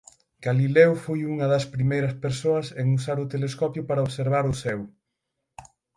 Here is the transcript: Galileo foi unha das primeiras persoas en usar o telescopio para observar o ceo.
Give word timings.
Galileo 0.47 0.93
foi 1.03 1.19
unha 1.31 1.47
das 1.53 1.65
primeiras 1.75 2.15
persoas 2.25 2.67
en 2.81 2.87
usar 2.97 3.17
o 3.23 3.29
telescopio 3.33 3.83
para 3.89 4.05
observar 4.07 4.45
o 4.51 4.53
ceo. 4.61 4.83